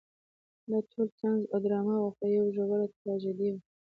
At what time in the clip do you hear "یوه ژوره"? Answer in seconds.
2.35-2.87